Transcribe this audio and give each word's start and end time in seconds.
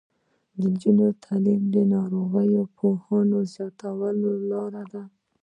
د 0.59 0.61
نجونو 0.71 1.05
تعلیم 1.23 1.61
د 1.73 1.77
ناروغیو 1.93 2.63
پوهاوي 2.77 3.39
زیاتولو 3.53 4.31
لاره 4.49 4.83
ده. 4.91 5.03